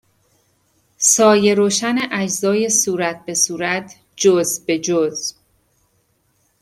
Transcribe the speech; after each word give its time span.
سایه 0.97 1.53
روشن 1.55 1.95
اجزای 2.11 2.69
صورت 2.69 3.25
به 3.25 3.33
صورت 3.33 3.95
جزء 4.15 4.63
به 4.65 4.79
جزء 4.79 5.33